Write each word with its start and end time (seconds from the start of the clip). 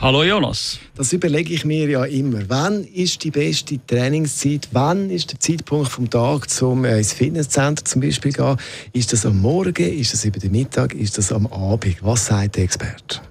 Hallo 0.00 0.22
Jonas. 0.22 0.78
Das 0.94 1.12
überlege 1.12 1.52
ich 1.52 1.64
mir 1.64 1.88
ja 1.88 2.04
immer. 2.04 2.42
Wann 2.46 2.84
ist 2.84 3.24
die 3.24 3.32
beste 3.32 3.84
Trainingszeit? 3.84 4.68
Wann 4.70 5.10
ist 5.10 5.32
der 5.32 5.40
Zeitpunkt 5.40 5.88
vom 5.88 6.08
Tag, 6.08 6.46
um 6.62 6.84
äh, 6.84 6.98
ins 6.98 7.14
Fitnesscenter 7.14 7.84
zum 7.84 8.02
Beispiel 8.02 8.30
gehen? 8.30 8.56
Ist 8.92 9.12
das 9.12 9.26
am 9.26 9.40
Morgen? 9.40 9.98
Ist 9.98 10.12
das 10.12 10.24
über 10.24 10.38
den 10.38 10.52
Mittag? 10.52 10.94
Ist 10.94 11.18
das 11.18 11.32
am 11.32 11.48
Abend? 11.48 11.96
Was 12.00 12.26
sagt 12.26 12.54
der 12.54 12.62
Experte? 12.62 13.22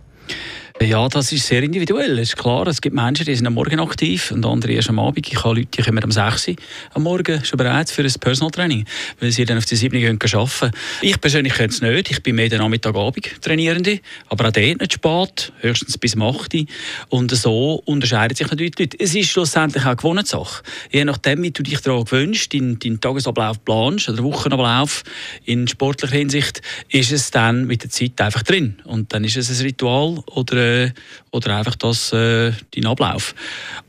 Ja, 0.79 1.09
das 1.09 1.31
ist 1.31 1.47
sehr 1.47 1.63
individuell. 1.63 2.19
Es 2.19 2.29
ist 2.29 2.37
klar, 2.37 2.67
es 2.67 2.81
gibt 2.81 2.95
Menschen, 2.95 3.25
die 3.25 3.33
sind 3.33 3.47
am 3.47 3.55
Morgen 3.55 3.79
aktiv 3.79 4.29
und 4.31 4.45
andere 4.45 4.73
erst 4.73 4.89
am 4.89 4.99
Abend. 4.99 5.27
Ich 5.27 5.43
habe 5.43 5.55
Leute, 5.55 5.69
die 5.75 5.81
kommen 5.81 6.03
um 6.03 6.11
6 6.11 6.49
Uhr 6.49 6.55
am 6.93 7.03
Morgen 7.03 7.43
schon 7.43 7.57
bereit 7.57 7.89
für 7.89 8.03
ein 8.03 8.13
Personal 8.19 8.51
Training, 8.51 8.85
weil 9.19 9.31
sie 9.31 9.43
dann 9.43 9.57
auf 9.57 9.65
die 9.65 9.75
7 9.75 9.97
Uhr 9.97 10.09
arbeiten 10.09 10.71
Ich 11.01 11.19
persönlich 11.19 11.53
könnte 11.53 11.73
es 11.73 11.81
nicht. 11.81 12.11
Ich 12.11 12.21
bin 12.21 12.35
mehr 12.35 12.49
der 12.49 12.59
Nachmittagabend 12.59 13.41
Trainierende, 13.41 14.01
aber 14.29 14.49
auch 14.49 14.51
dort 14.51 14.79
nicht 14.79 14.93
spät, 14.93 15.51
höchstens 15.61 15.97
bis 15.97 16.15
8 16.15 16.53
Uhr. 16.53 16.65
Und 17.09 17.31
so 17.31 17.81
unterscheiden 17.85 18.35
sich 18.35 18.47
natürlich 18.47 18.75
die 18.75 18.83
Leute. 18.83 18.97
Es 18.99 19.15
ist 19.15 19.29
schlussendlich 19.29 19.81
auch 19.81 19.87
eine 19.87 19.95
Gewohnheitssache. 19.95 20.61
Je 20.91 21.05
nachdem, 21.05 21.41
wie 21.41 21.51
du 21.51 21.63
dich 21.63 21.81
daran 21.81 22.03
gewöhnst, 22.03 22.53
deinen, 22.53 22.77
deinen 22.77 23.01
Tagesablauf 23.01 23.65
planst 23.65 24.09
oder 24.09 24.21
Wochenablauf 24.23 25.03
in 25.43 25.67
sportlicher 25.67 26.15
Hinsicht, 26.15 26.61
ist 26.89 27.11
es 27.11 27.31
dann 27.31 27.65
mit 27.65 27.81
der 27.81 27.89
Zeit 27.89 28.21
einfach 28.21 28.43
drin. 28.43 28.77
Und 28.83 29.11
dann 29.11 29.23
ist 29.23 29.37
es 29.37 29.49
ein 29.49 29.65
Ritual 29.65 30.23
oder 30.27 30.66
äh, 30.67 30.91
oder 31.31 31.57
einfach 31.57 31.75
das, 31.75 32.11
äh, 32.13 32.51
dein 32.71 32.85
Ablauf. 32.85 33.35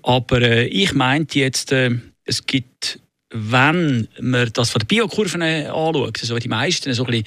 Aber 0.03 0.41
äh, 0.43 0.67
ich 0.67 0.95
meinte 0.95 1.39
jetzt, 1.39 1.73
äh, 1.73 1.91
es 2.25 2.47
gibt 2.47 3.01
wenn 3.31 4.09
man 4.21 4.51
das 4.55 4.71
von 4.71 4.79
der 4.79 4.87
Biokurven 4.87 5.43
anschaut, 5.43 6.19
also 6.21 6.39
die 6.39 6.49
meisten 6.49 6.95
so 6.95 7.05
ein 7.05 7.11
bisschen 7.11 7.27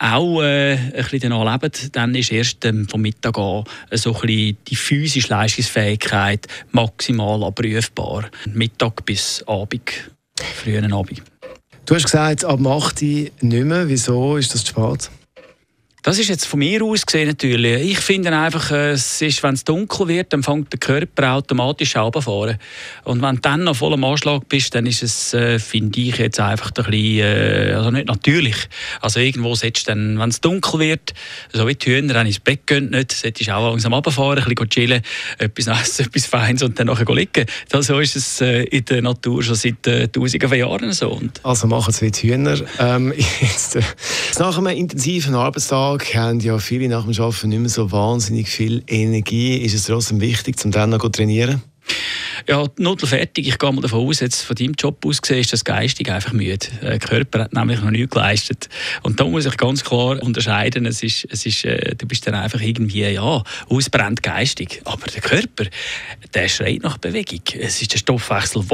auch 0.00 0.40
äh, 0.40 0.72
ein 0.72 0.92
bisschen 0.94 1.20
danach 1.20 1.60
leben, 1.60 1.72
dann 1.92 2.14
ist 2.14 2.32
erst 2.32 2.64
ähm, 2.64 2.88
vom 2.88 3.02
Mittag 3.02 3.36
an 3.36 3.64
so 3.90 4.18
ein 4.18 4.56
die 4.66 4.76
physische 4.76 5.28
Leistungsfähigkeit 5.28 6.46
maximal 6.70 7.44
abrufbar. 7.44 8.30
Mittag 8.46 9.04
bis 9.04 9.44
Abend, 9.46 9.90
frühen 10.62 10.92
Abend. 10.92 11.22
Du 11.84 11.94
hast 11.94 12.04
gesagt, 12.04 12.44
ab 12.44 12.64
8 12.64 13.02
Uhr 13.02 13.08
nicht 13.08 13.34
mehr. 13.42 13.88
Wieso 13.88 14.36
ist 14.36 14.54
das 14.54 14.64
zu 14.64 14.70
spät? 14.70 15.10
Das 16.04 16.18
ist 16.18 16.28
jetzt 16.28 16.46
von 16.46 16.58
mir 16.58 16.82
aus 16.82 17.06
gesehen 17.06 17.28
natürlich. 17.28 17.92
Ich 17.92 18.00
finde 18.00 18.36
einfach, 18.36 18.72
äh, 18.72 18.90
es 18.90 19.22
ist, 19.22 19.40
wenn 19.44 19.54
es 19.54 19.62
dunkel 19.62 20.08
wird, 20.08 20.32
dann 20.32 20.42
fängt 20.42 20.72
der 20.72 20.80
Körper 20.80 21.34
automatisch 21.34 21.96
runterfahren. 21.96 22.58
Und 23.04 23.22
wenn 23.22 23.36
du 23.36 23.40
dann 23.40 23.62
noch 23.62 23.76
voll 23.76 23.92
am 23.92 24.02
Anschlag 24.02 24.48
bist, 24.48 24.74
dann 24.74 24.84
ist 24.86 25.04
es, 25.04 25.32
äh, 25.32 25.60
finde 25.60 26.00
ich, 26.00 26.18
jetzt 26.18 26.40
einfach 26.40 26.72
ein 26.76 26.90
bisschen, 26.90 27.20
äh, 27.20 27.74
also 27.76 27.92
nicht 27.92 28.08
natürlich. 28.08 28.56
Also 29.00 29.20
irgendwo 29.20 29.54
setzt 29.54 29.88
dann, 29.88 30.18
wenn 30.18 30.30
es 30.30 30.40
dunkel 30.40 30.80
wird, 30.80 31.14
so 31.52 31.68
wie 31.68 31.76
die 31.76 31.94
Hühner 31.94 32.14
dann 32.14 32.26
ins 32.26 32.40
Bett 32.40 32.66
gehen, 32.66 32.90
nicht, 32.90 33.12
solltest 33.12 33.48
du 33.48 33.54
auch 33.54 33.70
langsam 33.70 33.94
runterfahren, 33.94 34.42
ein 34.42 34.44
bisschen 34.44 34.70
chillen, 34.70 35.02
etwas 35.38 35.68
essen, 35.68 36.06
etwas 36.06 36.26
Feines 36.26 36.64
und 36.64 36.80
dann 36.80 36.88
nachher 36.88 37.14
liegen. 37.14 37.46
Das, 37.68 37.86
so 37.86 38.00
ist 38.00 38.16
es 38.16 38.40
äh, 38.40 38.64
in 38.64 38.84
der 38.86 39.02
Natur 39.02 39.40
schon 39.44 39.54
seit 39.54 39.86
äh, 39.86 40.08
tausenden 40.08 40.48
von 40.48 40.58
Jahren 40.58 40.92
so. 40.92 41.10
Und 41.10 41.38
also 41.44 41.68
machen 41.68 41.90
es 41.90 42.02
wie 42.02 42.10
die 42.10 42.32
Hühner. 42.32 42.58
Ähm, 42.80 43.14
jetzt, 43.40 43.76
äh, 43.76 43.82
nach 44.40 44.58
einem 44.58 44.66
intensiven 44.76 45.36
Arbeitstag 45.36 45.91
Tag 45.98 46.14
haben 46.14 46.40
ja 46.40 46.58
viele 46.58 46.88
nach 46.88 47.04
dem 47.04 47.22
Arbeiten 47.22 47.50
nicht 47.50 47.58
mehr 47.58 47.68
so 47.68 47.92
wahnsinnig 47.92 48.48
viel 48.48 48.82
Energie. 48.86 49.58
Ist 49.58 49.74
es 49.74 49.84
trotzdem 49.84 50.22
wichtig, 50.22 50.56
um 50.64 50.70
dann 50.70 50.88
noch 50.88 51.00
zu 51.00 51.10
trainieren? 51.10 51.60
Ja, 52.48 52.66
Notl 52.78 53.06
fertig. 53.06 53.46
Ich 53.46 53.58
gehe 53.58 53.72
mal 53.72 53.80
davon 53.80 54.06
aus, 54.06 54.20
jetzt 54.20 54.42
von 54.42 54.56
deinem 54.56 54.74
Job 54.74 55.04
aus 55.06 55.22
gesehen, 55.22 55.38
ist 55.38 55.52
das 55.52 55.64
geistig 55.64 56.10
einfach 56.10 56.32
müde. 56.32 56.66
Der 56.82 56.98
Körper 56.98 57.44
hat 57.44 57.52
nämlich 57.52 57.80
noch 57.80 57.90
nichts 57.90 58.10
geleistet. 58.10 58.68
Und 59.02 59.20
da 59.20 59.24
muss 59.24 59.46
ich 59.46 59.56
ganz 59.56 59.84
klar 59.84 60.20
unterscheiden. 60.22 60.86
Es 60.86 61.02
ist, 61.02 61.26
es 61.30 61.46
ist, 61.46 61.64
äh, 61.64 61.94
du 61.94 62.06
bist 62.06 62.26
dann 62.26 62.34
einfach 62.34 62.60
irgendwie, 62.60 63.02
ja, 63.02 63.42
ausbrennt 63.68 64.22
geistig. 64.22 64.80
Aber 64.84 65.06
der 65.06 65.20
Körper, 65.20 65.66
der 66.34 66.48
schreit 66.48 66.82
nach 66.82 66.98
Bewegung. 66.98 67.40
Es 67.58 67.80
ist 67.80 67.92
der 67.92 67.98
Stoffwechsel, 67.98 68.64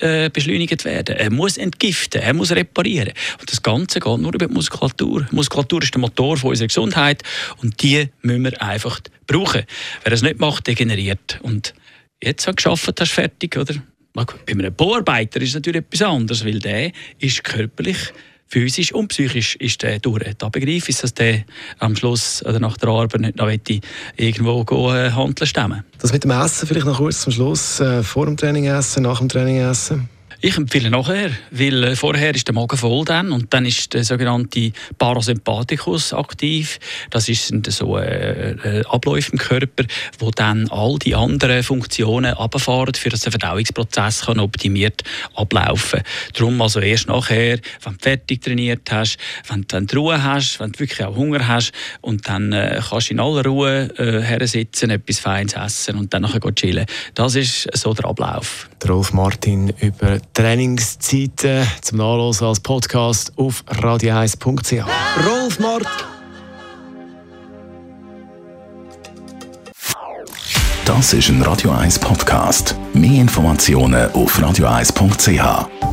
der 0.00 0.24
äh, 0.24 0.30
beschleunigt 0.30 0.84
werden. 0.84 1.16
Er 1.16 1.30
muss 1.30 1.56
entgiften, 1.56 2.20
er 2.20 2.34
muss 2.34 2.50
reparieren. 2.50 3.12
Und 3.40 3.50
das 3.50 3.62
Ganze 3.62 4.00
geht 4.00 4.18
nur 4.18 4.34
über 4.34 4.46
die 4.46 4.52
Muskulatur. 4.52 5.26
Die 5.30 5.34
Muskulatur 5.34 5.82
ist 5.82 5.94
der 5.94 6.00
Motor 6.00 6.36
von 6.36 6.50
unserer 6.50 6.68
Gesundheit 6.68 7.22
und 7.58 7.82
die 7.82 8.08
müssen 8.22 8.44
wir 8.44 8.62
einfach 8.62 9.00
brauchen. 9.26 9.62
Wer 10.04 10.12
es 10.12 10.22
nicht 10.22 10.40
macht, 10.40 10.66
degeneriert. 10.66 11.38
Und 11.42 11.74
jetzt 12.22 12.46
halt 12.46 12.56
geschafft 12.56 13.00
hast, 13.00 13.12
fertig, 13.12 13.56
oder? 13.56 13.74
Bei 14.14 14.24
einem 14.48 14.74
Bauarbeiter 14.74 15.40
ist 15.40 15.50
es 15.50 15.54
natürlich 15.54 15.82
etwas 15.82 16.02
anderes, 16.02 16.44
weil 16.44 16.58
der 16.58 16.92
ist 17.18 17.42
körperlich 17.44 18.12
physisch 18.52 18.92
und 18.92 19.08
psychisch 19.08 19.56
ist 19.56 19.82
der 19.82 19.98
durch. 19.98 20.34
Da 20.36 20.50
begreife 20.50 20.90
ich, 20.90 20.98
dass 20.98 21.14
der 21.14 21.44
am 21.78 21.96
Schluss 21.96 22.44
oder 22.44 22.60
nach 22.60 22.76
der 22.76 22.90
Arbeit 22.90 23.20
nicht 23.20 23.36
noch 23.36 23.50
irgendwo 24.16 24.64
gehen, 24.64 24.94
äh, 24.94 25.10
handeln 25.10 25.46
stemmen. 25.46 25.84
Das 25.98 26.12
mit 26.12 26.24
dem 26.24 26.32
Essen 26.32 26.68
vielleicht 26.68 26.86
noch 26.86 26.98
kurz 26.98 27.22
zum 27.22 27.32
Schluss. 27.32 27.80
Äh, 27.80 28.02
vor 28.02 28.26
dem 28.26 28.36
Training 28.36 28.66
essen, 28.66 29.04
nach 29.04 29.18
dem 29.18 29.30
Training 29.30 29.56
essen? 29.56 30.08
Ich 30.44 30.56
empfehle 30.56 30.90
nachher, 30.90 31.30
weil 31.52 31.84
äh, 31.84 31.94
vorher 31.94 32.34
ist 32.34 32.48
der 32.48 32.54
Magen 32.54 32.76
voll 32.76 33.04
dann 33.04 33.30
und 33.30 33.54
dann 33.54 33.64
ist 33.64 33.94
der 33.94 34.02
sogenannte 34.02 34.72
Parasympathikus 34.98 36.12
aktiv. 36.12 36.80
Das 37.10 37.26
sind 37.26 37.70
so 37.70 37.96
äh, 37.96 38.50
äh, 38.50 38.84
Abläufe 38.86 39.30
im 39.30 39.38
Körper, 39.38 39.84
wo 40.18 40.32
dann 40.32 40.68
all 40.70 40.98
die 40.98 41.14
anderen 41.14 41.62
Funktionen 41.62 42.34
abfahren, 42.34 42.92
für 42.94 43.08
dass 43.08 43.20
der 43.20 43.30
Verdauungsprozess 43.30 44.22
kann 44.22 44.40
optimiert 44.40 45.04
ablaufen. 45.36 46.02
Darum 46.34 46.60
also 46.60 46.80
erst 46.80 47.06
nachher, 47.06 47.60
wenn 47.84 47.92
du 47.92 47.98
fertig 48.00 48.42
trainiert 48.42 48.90
hast, 48.90 49.18
wenn 49.46 49.60
du 49.60 49.66
dann 49.68 49.86
Ruhe 49.94 50.24
hast, 50.24 50.58
wenn 50.58 50.72
du 50.72 50.80
wirklich 50.80 51.04
auch 51.04 51.14
Hunger 51.14 51.46
hast 51.46 51.70
und 52.00 52.28
dann 52.28 52.50
kannst 52.50 53.10
du 53.10 53.14
in 53.14 53.20
aller 53.20 53.44
Ruhe 53.44 53.96
äh, 53.96 54.20
hersitzen, 54.20 54.90
etwas 54.90 55.20
Feines 55.20 55.54
essen 55.54 55.94
und 55.94 56.12
dann 56.12 56.22
nachher 56.22 56.40
chillen. 56.52 56.86
Das 57.14 57.36
ist 57.36 57.68
so 57.76 57.94
der 57.94 58.06
Ablauf. 58.06 58.68
Rolf 58.88 59.12
Martin 59.12 59.72
über 59.80 60.18
Trainingszeiten 60.34 61.66
zum 61.82 61.98
Nachlesen 61.98 62.46
als 62.46 62.60
Podcast 62.60 63.32
auf 63.36 63.62
radio1.ch. 63.68 64.84
Rolf 65.26 65.58
Mart. 65.58 65.86
Das 70.84 71.12
ist 71.12 71.28
ein 71.28 71.42
Radio 71.42 71.70
1 71.70 71.98
Podcast. 71.98 72.74
Mehr 72.92 73.20
Informationen 73.20 74.10
auf 74.12 74.38
radio1.ch. 74.38 75.91